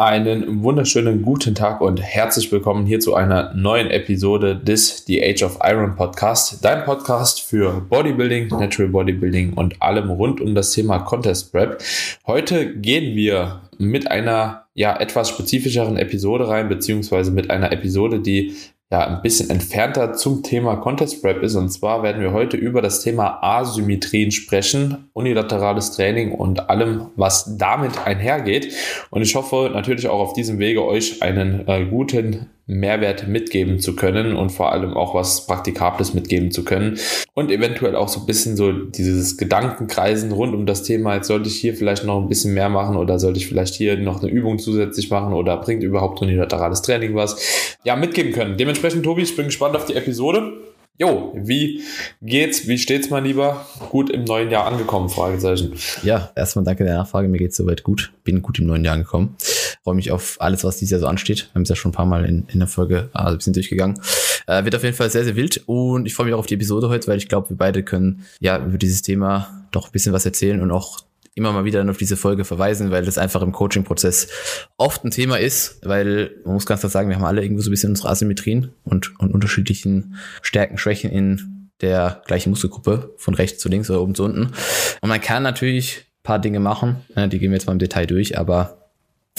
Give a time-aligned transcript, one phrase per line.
[0.00, 5.42] Einen wunderschönen guten Tag und herzlich willkommen hier zu einer neuen Episode des The Age
[5.42, 11.00] of Iron Podcast, dein Podcast für Bodybuilding, Natural Bodybuilding und allem rund um das Thema
[11.00, 11.82] Contest Prep.
[12.26, 18.54] Heute gehen wir mit einer ja etwas spezifischeren Episode rein, beziehungsweise mit einer Episode, die
[18.90, 21.54] ja ein bisschen entfernter zum Thema Contest Prep ist.
[21.54, 27.56] Und zwar werden wir heute über das Thema Asymmetrien sprechen, unilaterales Training und allem, was
[27.56, 28.74] damit einhergeht.
[29.10, 33.96] Und ich hoffe natürlich auch auf diesem Wege euch einen äh, guten Mehrwert mitgeben zu
[33.96, 36.98] können und vor allem auch was Praktikables mitgeben zu können
[37.34, 41.48] und eventuell auch so ein bisschen so dieses Gedankenkreisen rund um das Thema, jetzt sollte
[41.48, 44.30] ich hier vielleicht noch ein bisschen mehr machen oder sollte ich vielleicht hier noch eine
[44.30, 48.56] Übung zusätzlich machen oder bringt überhaupt unilaterales Training was, ja, mitgeben können.
[48.56, 50.52] Dementsprechend, Tobi, ich bin gespannt auf die Episode.
[51.00, 51.82] Jo, wie
[52.20, 52.68] geht's?
[52.68, 53.64] Wie steht's, mein Lieber?
[53.88, 55.08] Gut im neuen Jahr angekommen?
[55.08, 55.72] Fragezeichen.
[56.02, 57.26] Ja, erstmal danke der Nachfrage.
[57.26, 58.12] Mir geht's soweit gut.
[58.22, 59.34] Bin gut im neuen Jahr angekommen.
[59.82, 61.48] Freue mich auf alles, was dieses Jahr so ansteht.
[61.52, 63.54] Wir haben es ja schon ein paar Mal in, in der Folge also ein bisschen
[63.54, 63.98] durchgegangen.
[64.46, 65.62] Äh, wird auf jeden Fall sehr, sehr wild.
[65.66, 68.26] Und ich freue mich auch auf die Episode heute, weil ich glaube, wir beide können
[68.40, 71.00] ja über dieses Thema doch ein bisschen was erzählen und auch
[71.34, 74.28] immer mal wieder auf diese Folge verweisen, weil das einfach im Coaching-Prozess
[74.76, 77.70] oft ein Thema ist, weil man muss ganz klar sagen, wir haben alle irgendwo so
[77.70, 83.60] ein bisschen unsere Asymmetrien und, und unterschiedlichen Stärken, Schwächen in der gleichen Muskelgruppe von rechts
[83.60, 84.52] zu links oder oben zu unten.
[85.00, 88.06] Und man kann natürlich paar Dinge machen, äh, die gehen wir jetzt mal im Detail
[88.06, 88.79] durch, aber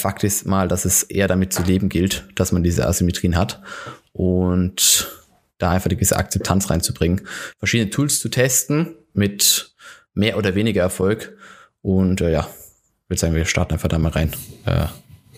[0.01, 3.61] Fakt ist mal, dass es eher damit zu leben gilt, dass man diese Asymmetrien hat
[4.13, 5.09] und
[5.57, 7.21] da einfach eine gewisse Akzeptanz reinzubringen,
[7.59, 9.73] verschiedene Tools zu testen mit
[10.13, 11.37] mehr oder weniger Erfolg
[11.81, 14.31] und äh, ja, ich würde sagen, wir starten einfach da mal rein.
[14.65, 14.87] Äh,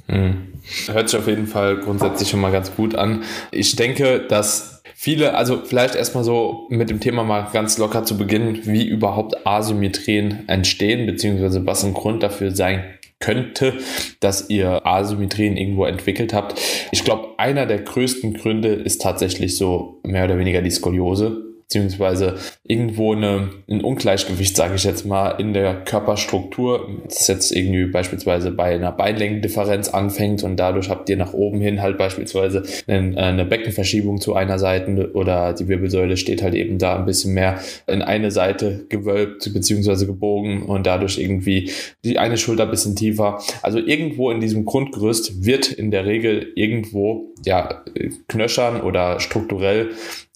[0.08, 0.54] hm.
[0.88, 3.24] Hört sich auf jeden Fall grundsätzlich schon mal ganz gut an.
[3.52, 8.18] Ich denke, dass viele, also vielleicht erstmal so mit dem Thema mal ganz locker zu
[8.18, 12.84] beginnen, wie überhaupt Asymmetrien entstehen, beziehungsweise was ein Grund dafür sein
[13.24, 13.74] könnte,
[14.20, 16.60] dass ihr Asymmetrien irgendwo entwickelt habt.
[16.92, 22.36] Ich glaube, einer der größten Gründe ist tatsächlich so mehr oder weniger die Skoliose beziehungsweise
[22.64, 28.52] irgendwo eine, ein Ungleichgewicht, sage ich jetzt mal, in der Körperstruktur, das jetzt irgendwie beispielsweise
[28.52, 33.46] bei einer Beinlängendifferenz anfängt und dadurch habt ihr nach oben hin halt beispielsweise eine, eine
[33.46, 38.02] Beckenverschiebung zu einer Seite oder die Wirbelsäule steht halt eben da ein bisschen mehr in
[38.02, 41.72] eine Seite gewölbt beziehungsweise gebogen und dadurch irgendwie
[42.04, 43.40] die eine Schulter ein bisschen tiefer.
[43.62, 47.84] Also irgendwo in diesem Grundgerüst wird in der Regel irgendwo ja
[48.28, 49.92] knöchern oder strukturell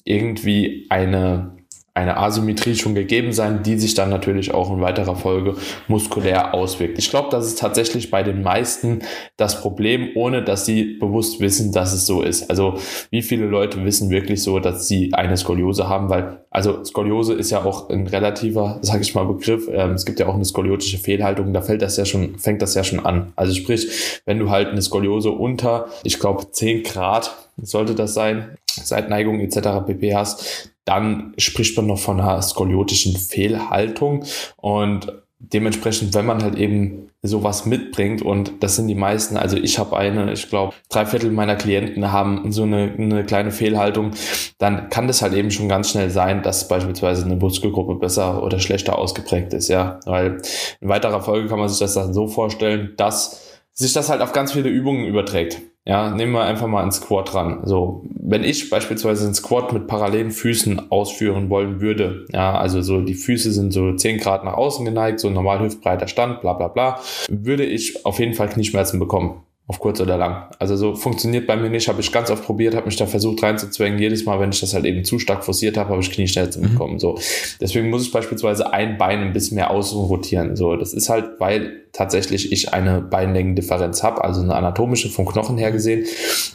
[0.07, 1.57] irgendwie eine,
[1.93, 5.55] eine Asymmetrie schon gegeben sein, die sich dann natürlich auch in weiterer Folge
[5.87, 6.99] muskulär auswirkt.
[6.99, 8.99] Ich glaube, das ist tatsächlich bei den meisten
[9.35, 12.49] das Problem, ohne dass sie bewusst wissen, dass es so ist.
[12.49, 12.75] Also
[13.09, 17.51] wie viele Leute wissen wirklich so, dass sie eine Skoliose haben, weil also Skoliose ist
[17.51, 19.67] ja auch ein relativer, sage ich mal, Begriff.
[19.71, 22.75] Ähm, es gibt ja auch eine skoliotische Fehlhaltung, da fällt das ja schon, fängt das
[22.75, 23.33] ja schon an.
[23.35, 28.57] Also sprich, wenn du halt eine Skoliose unter, ich glaube, 10 Grad sollte das sein,
[28.85, 29.85] Seitneigung etc.
[29.85, 34.23] pp hast, dann spricht man noch von einer skoliotischen Fehlhaltung
[34.57, 39.79] und dementsprechend, wenn man halt eben sowas mitbringt und das sind die meisten, also ich
[39.79, 44.11] habe eine, ich glaube, drei Viertel meiner Klienten haben so eine, eine kleine Fehlhaltung,
[44.57, 48.59] dann kann das halt eben schon ganz schnell sein, dass beispielsweise eine Muskelgruppe besser oder
[48.59, 50.41] schlechter ausgeprägt ist, ja, weil
[50.79, 54.33] in weiterer Folge kann man sich das dann so vorstellen, dass sich das halt auf
[54.33, 55.61] ganz viele Übungen überträgt.
[55.87, 57.61] Ja, nehmen wir einfach mal einen Squat ran.
[57.63, 62.99] So, wenn ich beispielsweise einen Squat mit parallelen Füßen ausführen wollen würde, ja, also so
[62.99, 66.67] die Füße sind so 10 Grad nach außen geneigt, so normal hüftbreiter Stand, bla bla
[66.67, 66.99] bla,
[67.29, 70.49] würde ich auf jeden Fall Knieschmerzen bekommen auf kurz oder lang.
[70.59, 73.43] Also so funktioniert bei mir nicht, habe ich ganz oft probiert, habe mich da versucht
[73.43, 73.99] reinzuzwängen.
[73.99, 76.69] Jedes Mal, wenn ich das halt eben zu stark forciert habe, habe ich Knieschmerzen mhm.
[76.69, 76.99] bekommen.
[76.99, 77.19] So,
[77.59, 80.55] deswegen muss ich beispielsweise ein Bein ein bisschen mehr außen rotieren.
[80.55, 85.57] So, das ist halt, weil tatsächlich ich eine Beinlängendifferenz habe, also eine anatomische vom Knochen
[85.57, 86.05] her gesehen.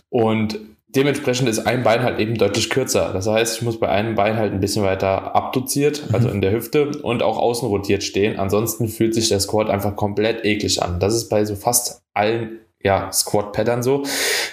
[0.08, 0.58] Und
[0.88, 3.12] dementsprechend ist ein Bein halt eben deutlich kürzer.
[3.12, 6.36] Das heißt, ich muss bei einem Bein halt ein bisschen weiter abduziert, also mhm.
[6.36, 8.38] in der Hüfte und auch außen rotiert stehen.
[8.38, 10.98] Ansonsten fühlt sich der Squat einfach komplett eklig an.
[10.98, 14.02] Das ist bei so fast allen ja, Squat-Pattern so.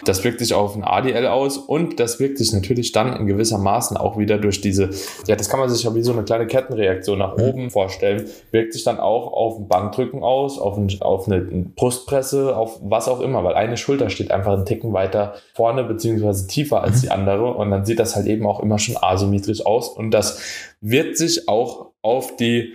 [0.06, 3.58] Das wirkt sich auf ein ADL aus und das wirkt sich natürlich dann in gewisser
[3.58, 4.90] Maßen auch wieder durch diese,
[5.28, 7.44] ja, das kann man sich ja wie so eine kleine Kettenreaktion nach mhm.
[7.44, 12.56] oben vorstellen, wirkt sich dann auch auf ein Bankdrücken aus, auf, ein, auf eine Brustpresse,
[12.56, 16.84] auf was auch immer, weil eine Schulter steht einfach einen Ticken weiter vorne beziehungsweise tiefer
[16.84, 17.02] als mhm.
[17.02, 20.40] die andere und dann sieht das halt eben auch immer schon asymmetrisch aus und das
[20.82, 22.74] wird sich auch auf die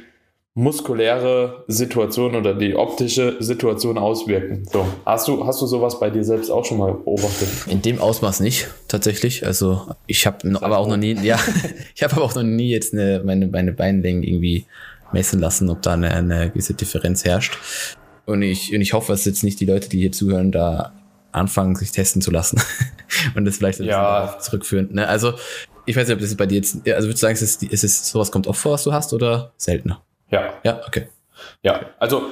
[0.54, 4.62] muskuläre Situation oder die optische Situation auswirken.
[4.72, 7.48] So, hast du hast du sowas bei dir selbst auch schon mal beobachtet?
[7.66, 9.44] In dem Ausmaß nicht tatsächlich.
[9.44, 11.38] Also ich habe aber auch noch nie, ja,
[11.94, 14.66] ich habe aber auch noch nie jetzt eine, meine meine Beinlängen irgendwie
[15.12, 17.58] messen lassen, ob da eine, eine gewisse Differenz herrscht.
[18.24, 20.92] Und ich, und ich hoffe, dass jetzt nicht die Leute, die hier zuhören, da
[21.32, 22.60] anfangen, sich testen zu lassen
[23.34, 24.38] und das vielleicht ein ja.
[24.40, 24.90] zurückführen.
[24.92, 25.06] Ne?
[25.06, 25.34] Also,
[25.84, 27.84] ich weiß nicht, ob das bei dir jetzt, also würdest du sagen, ist es, ist
[27.84, 30.00] es sowas kommt oft vor, was du hast oder seltener?
[30.34, 30.54] Ja.
[30.64, 31.08] Ja, okay.
[31.62, 32.22] Ja, also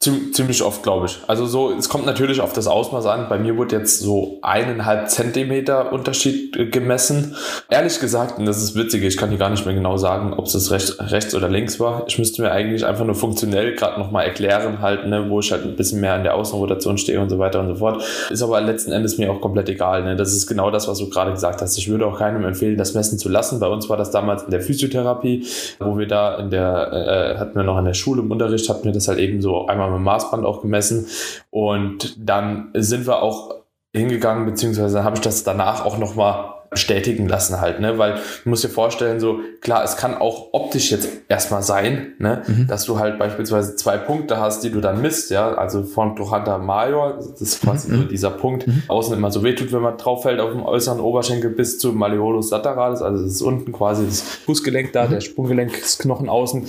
[0.00, 1.18] Ziemlich oft, glaube ich.
[1.28, 3.28] Also so, es kommt natürlich auf das Ausmaß an.
[3.28, 7.36] Bei mir wurde jetzt so eineinhalb Zentimeter Unterschied äh, gemessen.
[7.70, 10.46] Ehrlich gesagt, und das ist witzig, ich kann hier gar nicht mehr genau sagen, ob
[10.46, 12.04] es rechts, rechts oder links war.
[12.08, 15.64] Ich müsste mir eigentlich einfach nur funktionell gerade nochmal erklären, halt, ne, wo ich halt
[15.64, 18.02] ein bisschen mehr an der Außenrotation stehe und so weiter und so fort.
[18.30, 20.02] Ist aber letzten Endes mir auch komplett egal.
[20.02, 20.16] Ne?
[20.16, 21.78] Das ist genau das, was du gerade gesagt hast.
[21.78, 23.60] Ich würde auch keinem empfehlen, das messen zu lassen.
[23.60, 25.46] Bei uns war das damals in der Physiotherapie,
[25.78, 28.84] wo wir da in der, äh, hatten wir noch in der Schule im Unterricht, hatten
[28.84, 31.06] wir das halt eben so einmal mit dem Maßband auch gemessen.
[31.50, 33.54] Und dann sind wir auch
[33.94, 38.14] hingegangen, beziehungsweise habe ich das danach auch nochmal bestätigen lassen halt, ne, weil
[38.44, 42.66] du musst dir vorstellen, so, klar, es kann auch optisch jetzt erstmal sein, ne, mhm.
[42.66, 46.58] dass du halt beispielsweise zwei Punkte hast, die du dann misst, ja, also von Trochanter
[46.58, 47.96] Major, das ist quasi mhm.
[47.96, 48.82] so dieser Punkt, mhm.
[48.88, 52.50] außen immer so wehtut, wenn man drauf fällt auf dem äußeren Oberschenkel bis zu Malleolus
[52.50, 55.10] lateralis, also das ist unten quasi das Fußgelenk da, mhm.
[55.10, 56.66] der Sprunggelenkknochen außen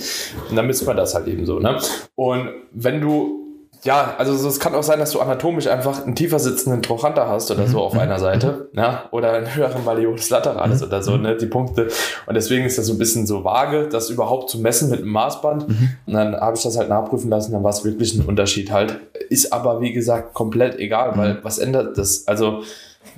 [0.50, 1.78] und dann misst man das halt eben so, ne,
[2.14, 3.47] und wenn du
[3.84, 7.50] ja, also es kann auch sein, dass du anatomisch einfach einen tiefer sitzenden Trochanter hast
[7.50, 8.00] oder so auf mhm.
[8.00, 8.98] einer Seite, ja, ne?
[9.12, 11.88] oder einen höheren Malleolus lateralis oder so, ne, die Punkte.
[12.26, 15.10] Und deswegen ist das so ein bisschen so vage, das überhaupt zu messen mit einem
[15.10, 15.68] Maßband.
[15.68, 15.88] Mhm.
[16.06, 18.98] Und dann habe ich das halt nachprüfen lassen, dann war es wirklich ein Unterschied halt.
[19.28, 21.38] Ist aber, wie gesagt, komplett egal, weil mhm.
[21.42, 22.26] was ändert das?
[22.26, 22.62] Also,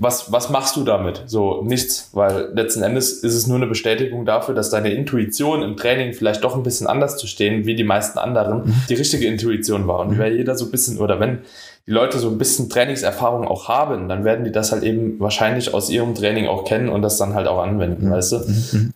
[0.00, 1.24] was, was machst du damit?
[1.26, 5.76] So, nichts, weil letzten Endes ist es nur eine Bestätigung dafür, dass deine Intuition im
[5.76, 8.74] Training vielleicht doch ein bisschen anders zu stehen, wie die meisten anderen, mhm.
[8.88, 10.00] die richtige Intuition war.
[10.00, 10.18] Und mhm.
[10.18, 11.40] wenn jeder so ein bisschen, oder wenn
[11.86, 15.74] die Leute so ein bisschen Trainingserfahrung auch haben, dann werden die das halt eben wahrscheinlich
[15.74, 18.12] aus ihrem Training auch kennen und das dann halt auch anwenden, mhm.
[18.12, 18.40] weißt du?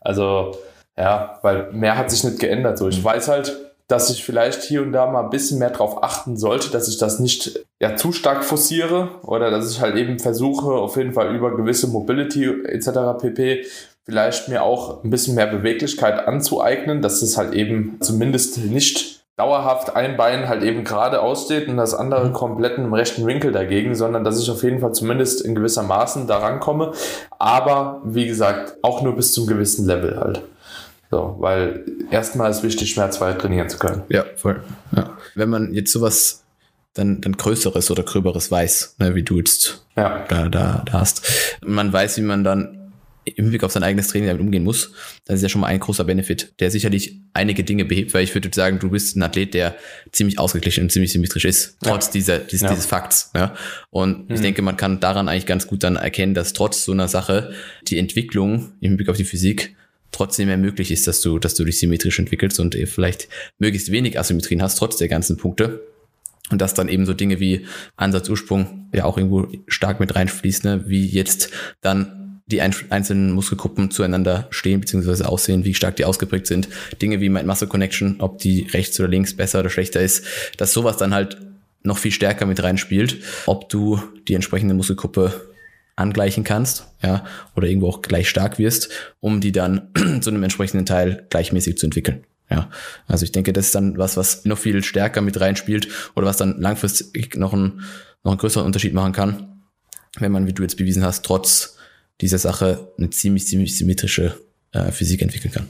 [0.00, 0.56] Also,
[0.96, 2.78] ja, weil mehr hat sich nicht geändert.
[2.78, 3.52] So, ich weiß halt,
[3.88, 6.96] dass ich vielleicht hier und da mal ein bisschen mehr darauf achten sollte, dass ich
[6.96, 11.36] das nicht ja, zu stark forciere oder dass ich halt eben versuche, auf jeden Fall
[11.36, 13.20] über gewisse Mobility etc.
[13.20, 13.66] pp.
[14.06, 19.96] vielleicht mir auch ein bisschen mehr Beweglichkeit anzueignen, dass es halt eben zumindest nicht dauerhaft
[19.96, 24.24] ein Bein halt eben gerade aussteht und das andere komplett im rechten Winkel dagegen, sondern
[24.24, 26.92] dass ich auf jeden Fall zumindest in gewisser Maßen daran komme.
[27.38, 30.40] Aber wie gesagt, auch nur bis zum gewissen Level halt.
[31.10, 34.04] So, weil erstmal ist wichtig, schmerzfrei trainieren zu können.
[34.08, 34.62] Ja, voll.
[34.96, 35.10] Ja.
[35.34, 36.43] Wenn man jetzt sowas
[36.94, 40.24] dann, dann Größeres oder Gröberes weiß, ne, wie du jetzt ja.
[40.28, 42.84] da, da, da hast, man weiß, wie man dann
[43.24, 44.92] im Blick auf sein eigenes Training damit umgehen muss,
[45.24, 48.34] das ist ja schon mal ein großer Benefit, der sicherlich einige Dinge behebt, weil ich
[48.34, 49.76] würde sagen, du bist ein Athlet, der
[50.12, 52.12] ziemlich ausgeglichen und ziemlich symmetrisch ist, trotz ja.
[52.12, 52.68] dieser, dieses, ja.
[52.70, 53.30] dieses Fakts.
[53.34, 53.54] Ja?
[53.90, 54.34] Und mhm.
[54.34, 57.54] ich denke, man kann daran eigentlich ganz gut dann erkennen, dass trotz so einer Sache
[57.88, 59.74] die Entwicklung im Blick auf die Physik
[60.12, 64.18] trotzdem mehr möglich ist, dass du, dass du dich symmetrisch entwickelst und vielleicht möglichst wenig
[64.18, 65.80] Asymmetrien hast, trotz der ganzen Punkte.
[66.50, 70.84] Und dass dann eben so Dinge wie Ansatzursprung ja auch irgendwo stark mit reinfließt, ne?
[70.86, 71.50] wie jetzt
[71.80, 75.24] dann die einzelnen Muskelgruppen zueinander stehen bzw.
[75.24, 76.68] aussehen, wie stark die ausgeprägt sind.
[77.00, 80.26] Dinge wie Mind Muscle Connection, ob die rechts oder links besser oder schlechter ist,
[80.58, 81.38] dass sowas dann halt
[81.82, 85.48] noch viel stärker mit reinspielt, ob du die entsprechende Muskelgruppe
[85.96, 88.90] angleichen kannst, ja, oder irgendwo auch gleich stark wirst,
[89.20, 89.88] um die dann
[90.20, 92.24] zu einem entsprechenden Teil gleichmäßig zu entwickeln.
[92.50, 92.70] Ja,
[93.06, 96.36] also ich denke, das ist dann was, was noch viel stärker mit reinspielt oder was
[96.36, 97.80] dann langfristig noch, ein,
[98.22, 99.62] noch einen größeren Unterschied machen kann,
[100.18, 101.76] wenn man, wie du jetzt bewiesen hast, trotz
[102.20, 104.38] dieser Sache eine ziemlich, ziemlich symmetrische
[104.72, 105.68] äh, Physik entwickeln kann.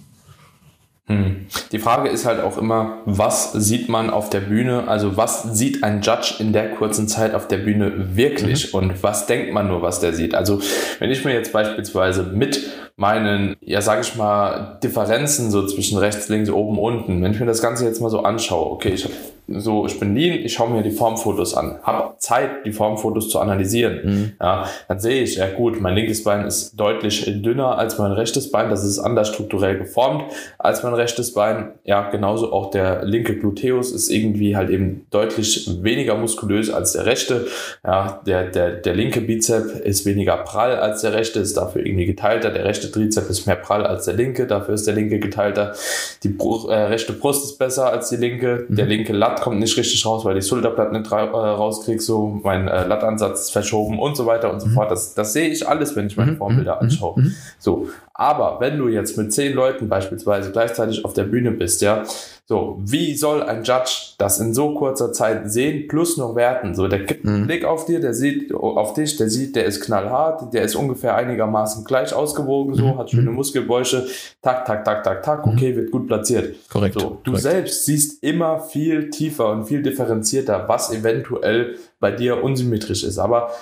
[1.07, 1.47] Hm.
[1.71, 4.89] Die Frage ist halt auch immer, was sieht man auf der Bühne?
[4.89, 8.79] Also was sieht ein Judge in der kurzen Zeit auf der Bühne wirklich mhm.
[8.79, 10.35] und was denkt man nur, was der sieht?
[10.35, 10.61] Also
[11.01, 16.29] wenn ich mir jetzt beispielsweise mit meinen, ja sage ich mal, Differenzen so zwischen rechts,
[16.31, 19.15] links, oben, unten, wenn ich mir das Ganze jetzt mal so anschaue, okay, ich habe
[19.47, 23.39] so, ich bin lean, ich schaue mir die Formfotos an, habe Zeit, die Formfotos zu
[23.41, 24.01] analysieren.
[24.03, 24.33] Mhm.
[24.41, 28.51] Ja, dann sehe ich, ja gut, mein linkes Bein ist deutlich dünner als mein rechtes
[28.51, 30.25] Bein, das ist anders strukturell geformt
[30.59, 31.73] als mein rechtes Bein.
[31.85, 37.05] Ja, genauso auch der linke Gluteus ist irgendwie halt eben deutlich weniger muskulös als der
[37.05, 37.47] rechte.
[37.85, 42.07] Ja, der, der, der linke Bizep ist weniger prall als der rechte, ist dafür irgendwie
[42.07, 42.51] geteilter.
[42.51, 45.75] Der rechte Trizep ist mehr prall als der linke, dafür ist der linke geteilter.
[46.23, 48.77] Die Br äh, rechte Brust ist besser als die linke, mhm.
[48.77, 52.39] der linke Latt Latt kommt nicht richtig raus, weil die Schulterblatt nicht äh, rauskrieg, so
[52.43, 54.73] mein äh, Lattansatz ist verschoben und so weiter und so mhm.
[54.73, 54.91] fort.
[54.91, 56.37] Das, das sehe ich alles, wenn ich meine mhm.
[56.37, 56.83] Formbilder mhm.
[56.83, 57.21] anschaue.
[57.21, 57.35] Mhm.
[57.59, 62.05] So, aber wenn du jetzt mit zehn Leuten beispielsweise gleichzeitig auf der Bühne bist, ja,
[62.47, 66.75] So, wie soll ein Judge das in so kurzer Zeit sehen plus noch werten?
[66.75, 67.47] So, der gibt einen mhm.
[67.47, 71.15] Blick auf dir, der sieht auf dich, der sieht, der ist knallhart, der ist ungefähr
[71.15, 72.99] einigermaßen gleich ausgewogen, so, mhm.
[72.99, 73.37] hat schöne mhm.
[73.37, 74.07] Muskelbäuche,
[74.43, 75.77] tak, tak, tak, tak, tak, okay, mhm.
[75.77, 76.57] wird gut platziert.
[76.69, 77.01] Korrekt.
[77.01, 77.43] So, du korrekt.
[77.43, 83.19] selbst siehst immer viel tiefer und viel differenzierter, was eventuell bei dir unsymmetrisch ist.
[83.19, 83.53] Aber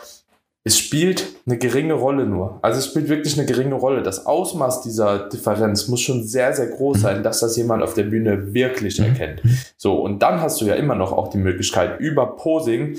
[0.64, 2.60] es spielt eine geringe Rolle nur.
[2.62, 4.02] Also es spielt wirklich eine geringe Rolle.
[4.02, 8.04] Das Ausmaß dieser Differenz muss schon sehr, sehr groß sein, dass das jemand auf der
[8.04, 9.42] Bühne wirklich erkennt.
[9.76, 12.96] So, und dann hast du ja immer noch auch die Möglichkeit, über Posing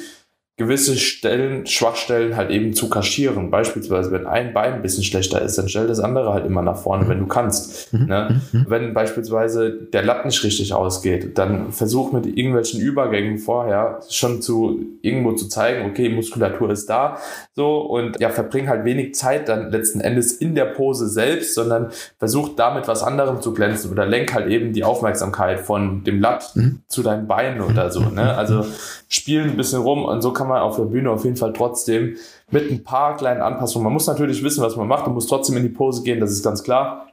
[0.55, 3.49] gewisse Stellen, Schwachstellen halt eben zu kaschieren.
[3.49, 6.77] Beispielsweise, wenn ein Bein ein bisschen schlechter ist, dann stell das andere halt immer nach
[6.77, 7.91] vorne, wenn du kannst.
[7.91, 8.05] Mhm.
[8.05, 8.41] Ne?
[8.51, 8.65] Mhm.
[8.69, 14.79] Wenn beispielsweise der Latt nicht richtig ausgeht, dann versuch mit irgendwelchen Übergängen vorher schon zu
[15.01, 17.17] irgendwo zu zeigen, okay, Muskulatur ist da,
[17.55, 21.89] so und ja, verbring halt wenig Zeit dann letzten Endes in der Pose selbst, sondern
[22.19, 26.55] versuch damit was anderem zu glänzen oder lenk halt eben die Aufmerksamkeit von dem Latt
[26.55, 26.81] mhm.
[26.87, 28.01] zu deinen Beinen oder so.
[28.01, 28.35] Ne?
[28.35, 28.65] Also
[29.07, 32.17] spielen ein bisschen rum und so kann man auf der Bühne auf jeden Fall trotzdem
[32.51, 33.83] mit ein paar kleinen Anpassungen.
[33.83, 35.05] Man muss natürlich wissen, was man macht.
[35.05, 37.07] Man muss trotzdem in die Pose gehen, das ist ganz klar.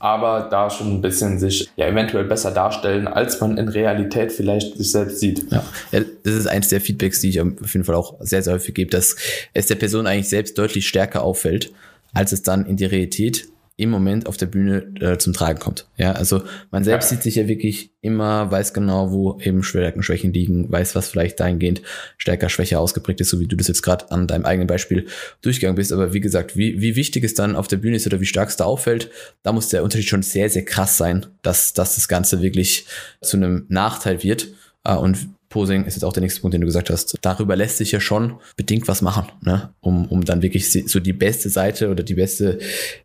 [0.00, 4.76] Aber da schon ein bisschen sich ja eventuell besser darstellen, als man in Realität vielleicht
[4.76, 5.46] sich selbst sieht.
[5.50, 8.74] Ja, das ist eins der Feedbacks, die ich auf jeden Fall auch sehr, sehr häufig
[8.74, 9.14] gebe, dass
[9.54, 11.72] es der Person eigentlich selbst deutlich stärker auffällt,
[12.14, 15.86] als es dann in die Realität im Moment auf der Bühne äh, zum Tragen kommt.
[15.98, 17.16] Ja, also man selbst ja.
[17.16, 21.40] sieht sich ja wirklich immer, weiß genau, wo eben Stärken, Schwächen liegen, weiß, was vielleicht
[21.40, 21.82] dahingehend
[22.16, 25.06] stärker, schwächer ausgeprägt ist, so wie du das jetzt gerade an deinem eigenen Beispiel
[25.42, 25.92] durchgegangen bist.
[25.92, 28.48] Aber wie gesagt, wie, wie wichtig es dann auf der Bühne ist oder wie stark
[28.48, 29.10] es da auffällt,
[29.42, 32.86] da muss der Unterschied schon sehr, sehr krass sein, dass, dass das Ganze wirklich
[33.20, 34.48] zu einem Nachteil wird.
[34.84, 37.16] Äh, und Posing ist jetzt auch der nächste Punkt, den du gesagt hast.
[37.22, 39.74] Darüber lässt sich ja schon bedingt was machen, ne?
[39.80, 42.58] um, um dann wirklich so die beste Seite oder die beste,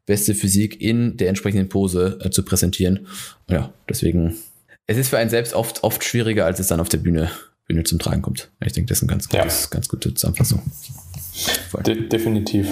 [0.05, 3.07] beste Physik in der entsprechenden Pose äh, zu präsentieren.
[3.49, 4.35] Ja, deswegen,
[4.87, 7.29] es ist für einen selbst oft, oft schwieriger, als es dann auf der Bühne,
[7.67, 8.51] Bühne zum Tragen kommt.
[8.65, 9.69] Ich denke, das ist eine ganz, gutes, ja.
[9.69, 10.61] ganz gute Zusammenfassung.
[11.85, 12.67] De definitiv.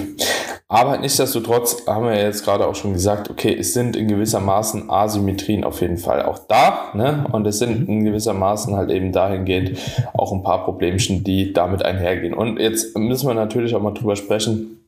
[0.68, 5.64] Aber nichtsdestotrotz haben wir jetzt gerade auch schon gesagt, okay, es sind in gewissermaßen Asymmetrien
[5.64, 6.90] auf jeden Fall auch da.
[6.94, 7.26] Ne?
[7.32, 9.76] Und es sind in gewissermaßen halt eben dahingehend
[10.12, 12.34] auch ein paar Problemchen, die damit einhergehen.
[12.34, 14.79] Und jetzt müssen wir natürlich auch mal drüber sprechen,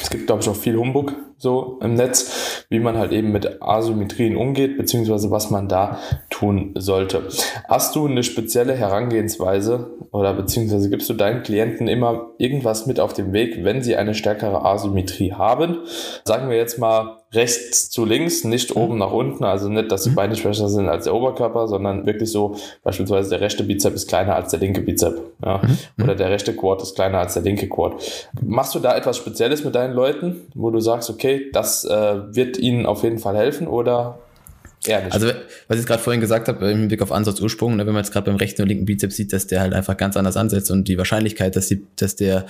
[0.00, 3.62] es gibt, glaube ich, auch viel Humbug so im Netz, wie man halt eben mit
[3.62, 5.98] Asymmetrien umgeht, beziehungsweise was man da
[6.30, 7.28] tun sollte.
[7.68, 13.12] Hast du eine spezielle Herangehensweise oder beziehungsweise gibst du deinen Klienten immer irgendwas mit auf
[13.12, 15.78] dem Weg, wenn sie eine stärkere Asymmetrie haben?
[16.24, 20.10] Sagen wir jetzt mal rechts zu links, nicht oben nach unten, also nicht, dass die
[20.10, 20.14] mhm.
[20.14, 24.34] Beine schwächer sind als der Oberkörper, sondern wirklich so, beispielsweise der rechte Bizep ist kleiner
[24.34, 25.60] als der linke Bizep, ja?
[25.62, 26.04] Mhm.
[26.04, 27.94] oder der rechte Quad ist kleiner als der linke Quad.
[28.40, 32.58] Machst du da etwas Spezielles mit deinen Leuten, wo du sagst, okay, das äh, wird
[32.58, 34.18] ihnen auf jeden Fall helfen oder
[34.86, 35.12] Ehrlich.
[35.12, 35.32] Also,
[35.66, 38.26] was ich gerade vorhin gesagt habe, im Blick auf Ansatzursprung, ne, wenn man jetzt gerade
[38.26, 40.96] beim rechten und linken Bizeps sieht, dass der halt einfach ganz anders ansetzt und die
[40.96, 42.46] Wahrscheinlichkeit, dass, die, dass der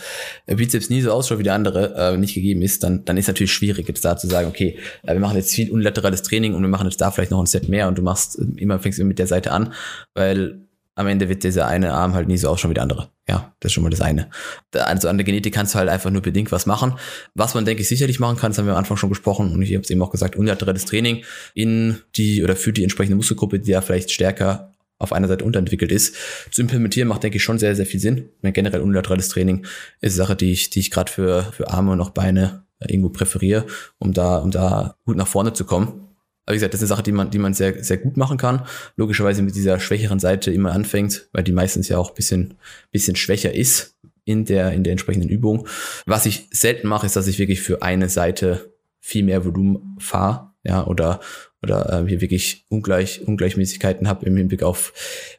[0.47, 3.52] Bizeps nie so ausschaut wie der andere, äh, nicht gegeben ist, dann, dann ist natürlich
[3.52, 6.68] schwierig, jetzt da zu sagen, okay, äh, wir machen jetzt viel unilaterales Training und wir
[6.68, 9.18] machen jetzt da vielleicht noch ein Set mehr und du machst immer, fängst immer mit
[9.18, 9.73] der Seite an,
[10.14, 10.68] weil
[10.99, 13.11] am Ende wird dieser eine Arm halt nie so ausschauen wie der andere.
[13.28, 14.31] Ja, das ist schon mal das eine.
[14.75, 16.95] Also an der Genetik kannst du halt einfach nur bedingt was machen.
[17.35, 19.62] Was man, denke ich, sicherlich machen kann, das haben wir am Anfang schon besprochen und
[19.62, 21.23] ich habe es eben auch gesagt, unilaterales Training
[21.55, 25.93] in die oder für die entsprechende Muskelgruppe, die ja vielleicht stärker auf einer Seite unterentwickelt
[25.93, 26.17] ist,
[26.50, 28.31] zu implementieren, macht, denke ich, schon sehr, sehr viel Sinn.
[28.43, 29.67] Mein generell unilaterales Training
[30.00, 33.11] ist eine Sache, die ich, die ich gerade für, für Arme und auch Beine irgendwo
[33.11, 33.67] präferiere,
[33.99, 36.08] um da, um da gut nach vorne zu kommen.
[36.49, 38.38] Aber wie gesagt, das ist eine Sache, die man, die man sehr, sehr gut machen
[38.38, 38.64] kann.
[38.97, 42.55] Logischerweise mit dieser schwächeren Seite immer anfängt, weil die meistens ja auch bisschen,
[42.90, 45.69] bisschen schwächer ist in der, in der entsprechenden Übung.
[46.07, 50.52] Was ich selten mache, ist, dass ich wirklich für eine Seite viel mehr Volumen fahre,
[50.64, 51.21] ja, oder,
[51.62, 54.93] oder äh, hier wirklich Ungleich, Ungleichmäßigkeiten habe im Hinblick auf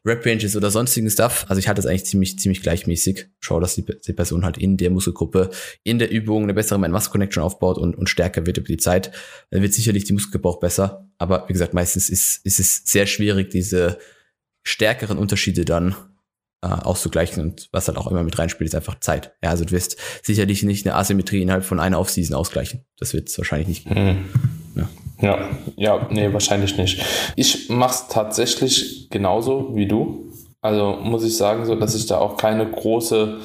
[0.06, 1.46] Rep-Ranges oder sonstigen Stuff.
[1.48, 3.28] Also ich halte das eigentlich ziemlich, ziemlich gleichmäßig.
[3.40, 5.50] Schau, dass die, die Person halt in der Muskelgruppe,
[5.84, 9.12] in der Übung eine bessere Mind-Muscle-Connection aufbaut und, und stärker wird über die Zeit.
[9.52, 11.10] Dann wird sicherlich die Muskelgebrauch besser.
[11.18, 13.98] Aber wie gesagt, meistens ist, ist es sehr schwierig, diese
[14.64, 15.96] stärkeren Unterschiede dann
[16.62, 19.34] äh, auszugleichen und was halt auch immer mit reinspielt, ist einfach Zeit.
[19.42, 22.86] Ja, also du wirst sicherlich nicht eine Asymmetrie innerhalb von einer Offseason ausgleichen.
[22.98, 24.26] Das wird es wahrscheinlich nicht geben.
[25.22, 25.38] Ja.
[25.76, 27.04] Ja, nee, wahrscheinlich nicht.
[27.36, 30.26] Ich mach's tatsächlich genauso wie du.
[30.62, 33.38] Also muss ich sagen, so dass ich da auch keine große,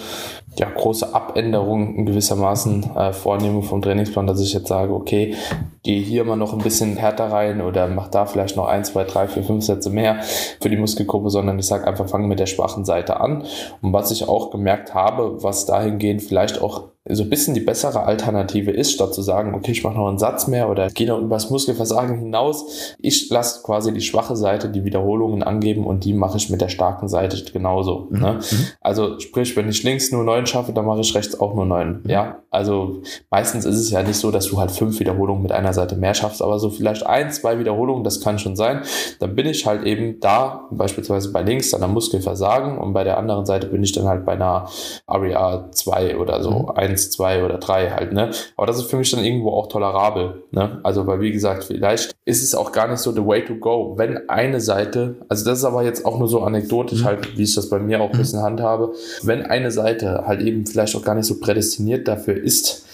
[0.56, 5.36] ja, große Abänderung gewissermaßen äh, vornehme vom Trainingsplan, dass ich jetzt sage, okay,
[5.84, 9.04] gehe hier mal noch ein bisschen härter rein oder mach da vielleicht noch ein, zwei,
[9.04, 10.22] drei, vier, fünf Sätze mehr
[10.60, 13.44] für die Muskelgruppe, sondern ich sage einfach, fange mit der schwachen Seite an.
[13.80, 18.04] Und was ich auch gemerkt habe, was dahingehend vielleicht auch so ein bisschen die bessere
[18.04, 21.20] Alternative ist, statt zu sagen, okay, ich mache noch einen Satz mehr oder gehe noch
[21.20, 22.94] übers Muskelversagen hinaus.
[22.98, 26.70] Ich lasse quasi die schwache Seite die Wiederholungen angeben und die mache ich mit der
[26.70, 28.08] starken Seite genauso.
[28.08, 28.20] Mhm.
[28.20, 28.32] Ne?
[28.32, 28.66] Mhm.
[28.80, 32.00] Also sprich, wenn ich links nur neun schaffe, dann mache ich rechts auch nur neun.
[32.04, 32.10] Mhm.
[32.10, 35.74] Ja, also meistens ist es ja nicht so, dass du halt fünf Wiederholungen mit einer
[35.74, 38.80] Seite mehr schaffst, aber so vielleicht ein, zwei Wiederholungen, das kann schon sein.
[39.18, 43.18] Dann bin ich halt eben da, beispielsweise bei links, an der Muskelversagen und bei der
[43.18, 44.68] anderen Seite bin ich dann halt bei einer
[45.06, 46.68] Aria 2 oder so, mhm.
[46.94, 48.30] 1, 2 oder 3 halt, ne?
[48.56, 50.80] Aber das ist für mich dann irgendwo auch tolerabel, ne?
[50.82, 53.94] Also, weil wie gesagt, vielleicht ist es auch gar nicht so the way to go,
[53.96, 57.04] wenn eine Seite, also das ist aber jetzt auch nur so anekdotisch mhm.
[57.04, 58.18] halt, wie ich das bei mir auch ein mhm.
[58.18, 62.84] bisschen handhabe, wenn eine Seite halt eben vielleicht auch gar nicht so prädestiniert dafür ist,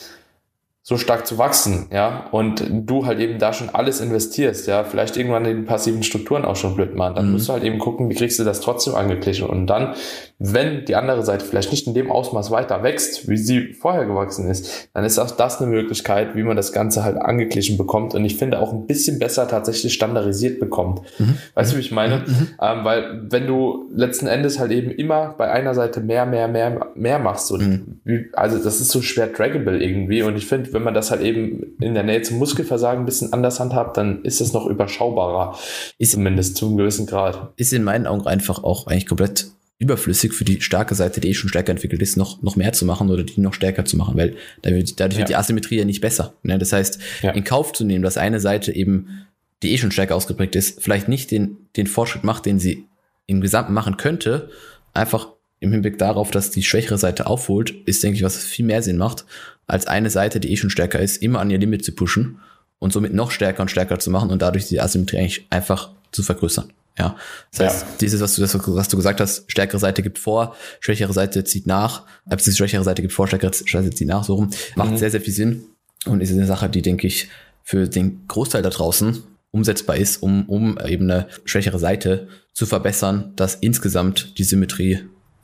[0.91, 5.17] so stark zu wachsen, ja, und du halt eben da schon alles investierst, ja, vielleicht
[5.17, 7.33] irgendwann in den passiven Strukturen auch schon blöd machen, dann mhm.
[7.35, 9.95] musst du halt eben gucken, wie kriegst du das trotzdem angeglichen und dann,
[10.41, 14.51] wenn die andere Seite vielleicht nicht in dem Ausmaß weiter wächst, wie sie vorher gewachsen
[14.51, 18.25] ist, dann ist auch das eine Möglichkeit, wie man das Ganze halt angeglichen bekommt und
[18.25, 21.03] ich finde auch ein bisschen besser tatsächlich standardisiert bekommt.
[21.21, 21.37] Mhm.
[21.55, 22.25] Weißt du, wie ich meine?
[22.27, 22.49] Mhm.
[22.61, 26.89] Ähm, weil wenn du letzten Endes halt eben immer bei einer Seite mehr, mehr, mehr,
[26.97, 28.01] mehr machst und mhm.
[28.03, 31.21] wie, also das ist so schwer trackable irgendwie und ich finde, wenn man das halt
[31.21, 35.59] eben in der Nähe zum Muskelversagen ein bisschen anders handhabt, dann ist es noch überschaubarer.
[35.99, 37.53] Ist zumindest zu einem gewissen Grad.
[37.57, 41.35] Ist in meinen Augen einfach auch eigentlich komplett überflüssig für die starke Seite, die eh
[41.35, 44.17] schon stärker entwickelt ist, noch, noch mehr zu machen oder die noch stärker zu machen,
[44.17, 45.19] weil dadurch, dadurch ja.
[45.21, 46.33] wird die Asymmetrie ja nicht besser.
[46.43, 46.59] Ne?
[46.59, 47.33] Das heißt, ja.
[47.33, 49.27] in Kauf zu nehmen, dass eine Seite eben,
[49.63, 52.87] die eh schon stärker ausgeprägt ist, vielleicht nicht den, den Fortschritt macht, den sie
[53.27, 54.49] im Gesamten machen könnte,
[54.95, 55.29] einfach
[55.61, 58.97] im Hinblick darauf, dass die schwächere Seite aufholt, ist, denke ich, was viel mehr Sinn
[58.97, 59.25] macht,
[59.67, 62.41] als eine Seite, die eh schon stärker ist, immer an ihr Limit zu pushen
[62.79, 66.23] und somit noch stärker und stärker zu machen und dadurch die Asymmetrie eigentlich einfach zu
[66.23, 66.73] vergrößern.
[66.99, 67.17] Ja,
[67.53, 67.89] das heißt, ja.
[68.01, 71.67] dieses, was du, das, was du gesagt hast, stärkere Seite gibt vor, schwächere Seite zieht
[71.67, 74.97] nach, äh, schwächere Seite gibt vor, stärkere Seite zieht nach, so rum, macht mhm.
[74.97, 75.65] sehr, sehr viel Sinn
[76.07, 77.29] und ist eine Sache, die, denke ich,
[77.63, 83.33] für den Großteil da draußen umsetzbar ist, um, um eben eine schwächere Seite zu verbessern,
[83.37, 85.01] dass insgesamt die Symmetrie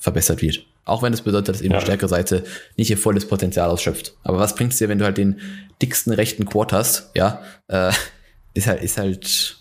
[0.07, 0.65] verbessert wird.
[0.85, 1.81] Auch wenn es das bedeutet, dass eben ja.
[1.81, 2.45] die stärkere Seite
[2.77, 4.15] nicht ihr volles Potenzial ausschöpft.
[4.23, 5.41] Aber was bringt es dir, wenn du halt den
[5.83, 7.11] dicksten rechten Quad hast?
[7.17, 7.91] Ja, äh,
[8.55, 9.57] ist halt, ist halt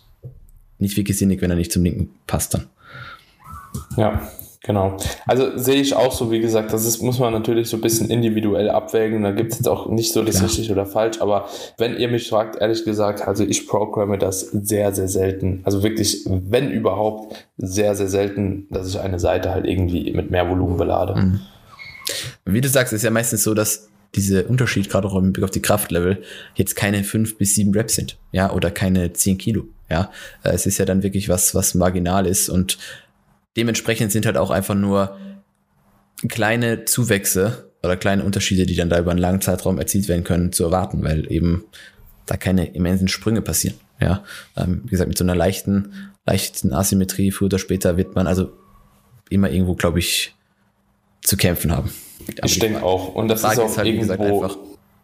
[0.78, 2.68] nicht wirklich sinnig, wenn er nicht zum linken passt dann.
[3.98, 4.32] Ja,
[4.66, 4.98] Genau.
[5.28, 8.10] Also sehe ich auch so, wie gesagt, das ist, muss man natürlich so ein bisschen
[8.10, 9.22] individuell abwägen.
[9.22, 10.46] Da gibt es jetzt auch nicht so das ja.
[10.46, 11.22] richtig oder falsch.
[11.22, 11.48] Aber
[11.78, 15.62] wenn ihr mich fragt, ehrlich gesagt, also ich programme das sehr, sehr selten.
[15.66, 20.50] Also wirklich, wenn überhaupt, sehr, sehr selten, dass ich eine Seite halt irgendwie mit mehr
[20.50, 21.16] Volumen belade.
[21.16, 21.40] Mhm.
[22.46, 25.52] Wie du sagst, ist ja meistens so, dass diese Unterschied, gerade auch im Blick auf
[25.52, 26.24] die Kraftlevel,
[26.56, 30.10] jetzt keine fünf bis sieben Reps sind, ja, oder keine zehn Kilo, ja.
[30.44, 32.78] Es ist ja dann wirklich was, was marginal ist und
[33.58, 35.18] dementsprechend sind halt auch einfach nur
[36.28, 40.52] kleine Zuwächse oder kleine Unterschiede, die dann da über einen langen Zeitraum erzielt werden können,
[40.52, 41.64] zu erwarten, weil eben
[42.26, 43.78] da keine immensen Sprünge passieren.
[44.00, 44.24] Ja,
[44.58, 48.52] ähm, wie gesagt, mit so einer leichten, leichten Asymmetrie, früher oder später wird man also
[49.30, 50.36] immer irgendwo, glaube ich,
[51.22, 51.92] zu kämpfen haben.
[52.38, 53.16] Aber ich denke auch.
[53.16, 54.58] Und das Frage ist auch ist halt, irgendwo, wie gesagt, einfach,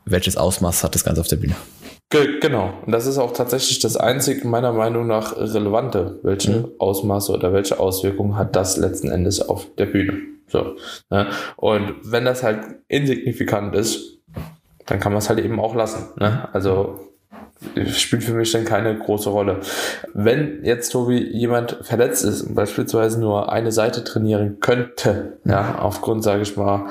[0.06, 1.56] welches Ausmaß hat das Ganze auf der Bühne?
[2.12, 2.74] Genau.
[2.86, 6.72] Und das ist auch tatsächlich das einzig meiner Meinung nach relevante, welche mhm.
[6.78, 10.18] Ausmaße oder welche Auswirkungen hat das letzten Endes auf der Bühne.
[10.48, 10.76] So.
[11.10, 11.28] Ne?
[11.56, 14.20] Und wenn das halt insignifikant ist,
[14.86, 16.10] dann kann man es halt eben auch lassen.
[16.20, 16.50] Ne?
[16.52, 17.12] Also
[17.94, 19.60] spielt für mich dann keine große Rolle.
[20.14, 26.24] Wenn jetzt, Tobi, jemand verletzt ist und beispielsweise nur eine Seite trainieren könnte, ja, aufgrund,
[26.24, 26.88] sage ich mal,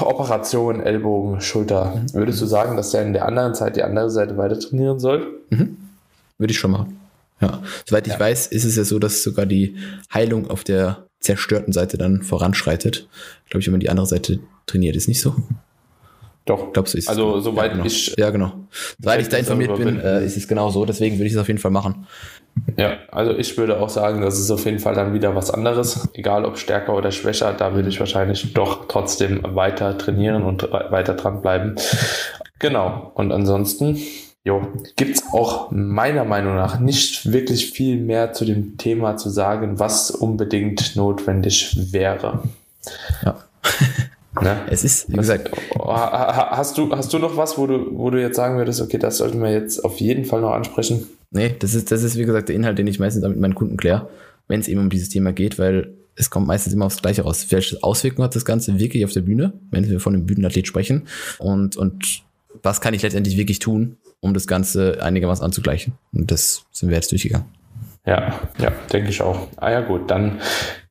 [0.00, 1.94] Operation, Ellbogen, Schulter.
[1.94, 2.14] Mhm.
[2.14, 5.40] Würdest du sagen, dass der in der anderen Zeit die andere Seite weiter trainieren soll?
[5.50, 5.76] Mhm.
[6.38, 6.98] Würde ich schon machen.
[7.40, 7.62] Ja.
[7.86, 8.20] Soweit ich ja.
[8.20, 9.76] weiß, ist es ja so, dass sogar die
[10.12, 13.08] Heilung auf der zerstörten Seite dann voranschreitet.
[13.48, 15.34] Glaube ich, wenn man die andere Seite trainiert, ist nicht so.
[16.46, 16.72] Doch.
[16.72, 17.84] Glaubst du, ist Also, es soweit ja, genau.
[17.84, 18.14] ich.
[18.16, 18.52] Ja, genau.
[18.98, 20.84] Soweit ich da informiert bin, äh, ist es genau so.
[20.84, 22.06] Deswegen würde ich es auf jeden Fall machen.
[22.76, 26.08] Ja, also ich würde auch sagen, das ist auf jeden Fall dann wieder was anderes.
[26.14, 31.14] Egal ob stärker oder schwächer, da würde ich wahrscheinlich doch trotzdem weiter trainieren und weiter
[31.14, 31.76] dranbleiben.
[32.58, 33.12] Genau.
[33.14, 33.98] Und ansonsten,
[34.44, 39.78] jo, gibt's auch meiner Meinung nach nicht wirklich viel mehr zu dem Thema zu sagen,
[39.78, 42.42] was unbedingt notwendig wäre.
[43.24, 43.36] Ja.
[44.40, 44.60] Ne?
[44.70, 45.50] Es ist, wie gesagt.
[45.76, 49.18] Hast du, hast du noch was, wo du, wo du jetzt sagen würdest, okay, das
[49.18, 51.08] sollten wir jetzt auf jeden Fall noch ansprechen?
[51.30, 53.76] Nee, das ist, das ist, wie gesagt, der Inhalt, den ich meistens mit meinen Kunden
[53.76, 54.08] kläre,
[54.48, 57.46] wenn es eben um dieses Thema geht, weil es kommt meistens immer aufs Gleiche raus.
[57.50, 61.06] Welche Auswirkungen hat das Ganze wirklich auf der Bühne, wenn wir von einem Bühnenathlet sprechen?
[61.38, 62.22] Und, und
[62.62, 65.94] was kann ich letztendlich wirklich tun, um das Ganze einigermaßen anzugleichen?
[66.12, 67.46] Und das sind wir jetzt durchgegangen.
[68.06, 69.48] Ja, ja, denke ich auch.
[69.56, 70.40] Ah ja gut, dann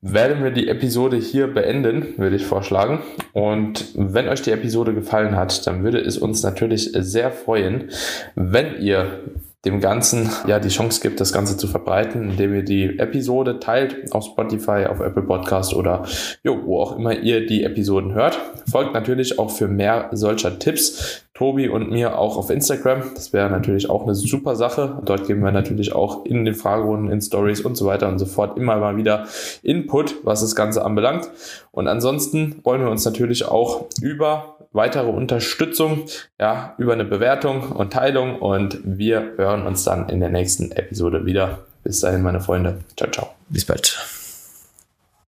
[0.02, 3.00] werden wir die Episode hier beenden, würde ich vorschlagen.
[3.34, 7.90] Und wenn euch die Episode gefallen hat, dann würde es uns natürlich sehr freuen,
[8.36, 9.22] wenn ihr
[9.66, 14.14] dem Ganzen ja die Chance gibt, das Ganze zu verbreiten, indem ihr die Episode teilt
[14.14, 16.04] auf Spotify, auf Apple Podcast oder
[16.44, 18.40] jo, wo auch immer ihr die Episoden hört.
[18.72, 23.02] Folgt natürlich auch für mehr solcher Tipps Tobi und mir auch auf Instagram.
[23.16, 25.02] Das wäre natürlich auch eine super Sache.
[25.06, 28.26] Dort geben wir natürlich auch in den Fragerunden, in Stories und so weiter und so
[28.26, 29.26] fort immer mal wieder
[29.64, 31.30] Input, was das Ganze anbelangt.
[31.72, 36.06] Und ansonsten freuen wir uns natürlich auch über weitere Unterstützung,
[36.40, 41.26] ja, über eine Bewertung und Teilung und wir hören uns dann in der nächsten Episode
[41.26, 41.60] wieder.
[41.84, 42.80] Bis dahin, meine Freunde.
[42.98, 43.30] Ciao, ciao.
[43.50, 44.19] Bis bald.